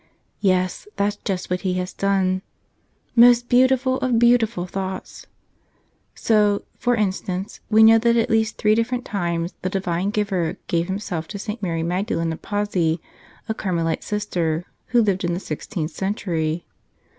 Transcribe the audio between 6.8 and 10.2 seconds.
instance, we know that at least three different times the Divine